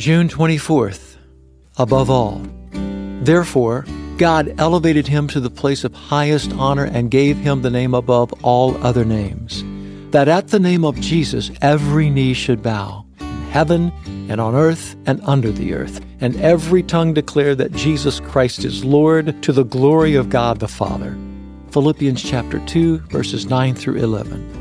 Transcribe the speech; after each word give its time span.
June 0.00 0.30
24th. 0.30 1.18
Above 1.76 2.08
all. 2.08 2.40
Therefore, 3.20 3.84
God 4.16 4.54
elevated 4.56 5.06
him 5.06 5.28
to 5.28 5.40
the 5.40 5.50
place 5.50 5.84
of 5.84 5.92
highest 5.92 6.52
honor 6.52 6.86
and 6.86 7.10
gave 7.10 7.36
him 7.36 7.60
the 7.60 7.68
name 7.68 7.92
above 7.92 8.32
all 8.42 8.82
other 8.82 9.04
names, 9.04 9.62
that 10.10 10.26
at 10.26 10.48
the 10.48 10.58
name 10.58 10.86
of 10.86 10.98
Jesus 11.00 11.50
every 11.60 12.08
knee 12.08 12.32
should 12.32 12.62
bow, 12.62 13.04
in 13.20 13.42
heaven 13.50 13.92
and 14.30 14.40
on 14.40 14.54
earth 14.54 14.96
and 15.04 15.20
under 15.24 15.52
the 15.52 15.74
earth, 15.74 16.00
and 16.22 16.34
every 16.40 16.82
tongue 16.82 17.12
declare 17.12 17.54
that 17.54 17.72
Jesus 17.72 18.20
Christ 18.20 18.64
is 18.64 18.82
Lord 18.82 19.42
to 19.42 19.52
the 19.52 19.64
glory 19.64 20.14
of 20.14 20.30
God 20.30 20.60
the 20.60 20.68
Father. 20.68 21.14
Philippians 21.72 22.22
chapter 22.22 22.58
2, 22.64 23.00
verses 23.10 23.50
9 23.50 23.74
through 23.74 23.96
11. 23.96 24.59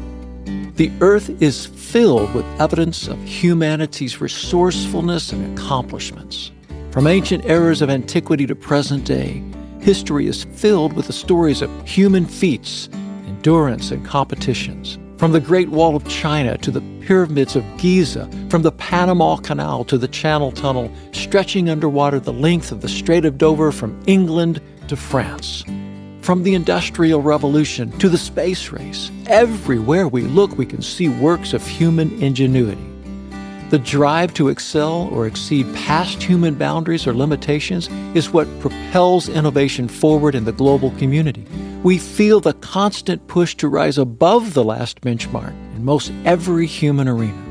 The 0.79 0.93
earth 1.01 1.41
is 1.41 1.65
filled 1.65 2.33
with 2.33 2.45
evidence 2.57 3.09
of 3.09 3.21
humanity's 3.21 4.21
resourcefulness 4.21 5.33
and 5.33 5.59
accomplishments. 5.59 6.51
From 6.91 7.05
ancient 7.05 7.43
eras 7.43 7.81
of 7.81 7.89
antiquity 7.89 8.47
to 8.47 8.55
present 8.55 9.03
day, 9.03 9.43
history 9.81 10.25
is 10.25 10.45
filled 10.45 10.93
with 10.93 11.07
the 11.07 11.11
stories 11.11 11.61
of 11.61 11.69
human 11.85 12.25
feats, 12.25 12.87
endurance, 13.27 13.91
and 13.91 14.05
competitions. 14.05 14.97
From 15.17 15.33
the 15.33 15.41
Great 15.41 15.67
Wall 15.67 15.97
of 15.97 16.07
China 16.07 16.57
to 16.59 16.71
the 16.71 17.05
pyramids 17.05 17.57
of 17.57 17.65
Giza, 17.77 18.29
from 18.49 18.61
the 18.61 18.71
Panama 18.71 19.35
Canal 19.35 19.83
to 19.83 19.97
the 19.97 20.07
Channel 20.07 20.53
Tunnel, 20.53 20.89
stretching 21.11 21.69
underwater 21.69 22.21
the 22.21 22.31
length 22.31 22.71
of 22.71 22.79
the 22.79 22.87
Strait 22.87 23.25
of 23.25 23.37
Dover 23.37 23.73
from 23.73 24.01
England 24.07 24.61
to 24.87 24.95
France. 24.95 25.65
From 26.29 26.43
the 26.43 26.53
Industrial 26.53 27.23
Revolution 27.23 27.89
to 27.97 28.07
the 28.07 28.15
space 28.15 28.69
race, 28.69 29.09
everywhere 29.25 30.07
we 30.07 30.21
look, 30.21 30.59
we 30.59 30.65
can 30.67 30.83
see 30.83 31.09
works 31.09 31.53
of 31.53 31.65
human 31.65 32.21
ingenuity. 32.21 32.85
The 33.71 33.79
drive 33.79 34.35
to 34.35 34.49
excel 34.49 35.09
or 35.11 35.25
exceed 35.25 35.65
past 35.73 36.21
human 36.21 36.53
boundaries 36.53 37.07
or 37.07 37.15
limitations 37.15 37.89
is 38.13 38.29
what 38.29 38.47
propels 38.59 39.27
innovation 39.27 39.87
forward 39.87 40.35
in 40.35 40.45
the 40.45 40.51
global 40.51 40.91
community. 40.99 41.47
We 41.81 41.97
feel 41.97 42.39
the 42.39 42.53
constant 42.53 43.25
push 43.25 43.55
to 43.55 43.67
rise 43.67 43.97
above 43.97 44.53
the 44.53 44.63
last 44.63 45.01
benchmark 45.01 45.55
in 45.75 45.83
most 45.83 46.11
every 46.25 46.67
human 46.67 47.07
arena. 47.07 47.43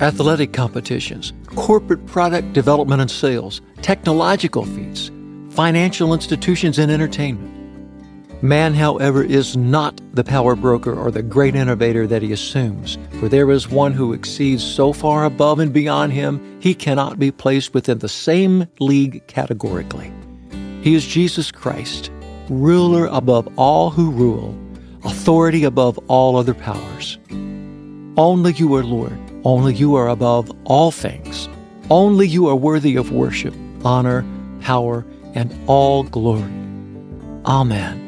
Athletic 0.00 0.54
competitions, 0.54 1.34
corporate 1.44 2.06
product 2.06 2.54
development 2.54 3.02
and 3.02 3.10
sales, 3.10 3.60
technological 3.82 4.64
feats, 4.64 5.10
financial 5.50 6.14
institutions, 6.14 6.78
and 6.78 6.90
entertainment. 6.90 7.57
Man, 8.40 8.74
however, 8.74 9.22
is 9.22 9.56
not 9.56 10.00
the 10.14 10.22
power 10.22 10.54
broker 10.54 10.94
or 10.94 11.10
the 11.10 11.22
great 11.22 11.56
innovator 11.56 12.06
that 12.06 12.22
he 12.22 12.32
assumes, 12.32 12.96
for 13.18 13.28
there 13.28 13.50
is 13.50 13.68
one 13.68 13.92
who 13.92 14.12
exceeds 14.12 14.62
so 14.62 14.92
far 14.92 15.24
above 15.24 15.58
and 15.58 15.72
beyond 15.72 16.12
him, 16.12 16.60
he 16.60 16.72
cannot 16.72 17.18
be 17.18 17.32
placed 17.32 17.74
within 17.74 17.98
the 17.98 18.08
same 18.08 18.68
league 18.78 19.26
categorically. 19.26 20.12
He 20.82 20.94
is 20.94 21.04
Jesus 21.04 21.50
Christ, 21.50 22.12
ruler 22.48 23.06
above 23.06 23.48
all 23.56 23.90
who 23.90 24.12
rule, 24.12 24.56
authority 25.02 25.64
above 25.64 25.98
all 26.06 26.36
other 26.36 26.54
powers. 26.54 27.18
Only 28.16 28.52
you 28.52 28.72
are 28.76 28.84
Lord, 28.84 29.18
only 29.44 29.74
you 29.74 29.96
are 29.96 30.08
above 30.08 30.52
all 30.64 30.92
things. 30.92 31.48
Only 31.90 32.28
you 32.28 32.46
are 32.48 32.56
worthy 32.56 32.94
of 32.96 33.10
worship, 33.10 33.54
honor, 33.84 34.24
power, 34.60 35.04
and 35.34 35.52
all 35.66 36.04
glory. 36.04 36.52
Amen. 37.44 38.07